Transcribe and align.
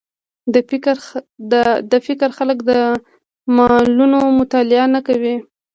د 1.91 1.93
فکر 2.09 2.27
خلک 2.37 2.57
د 2.69 2.71
لاملونو 3.57 4.19
مطالعه 4.39 4.85
نه 4.95 4.99
کوي 5.07 5.35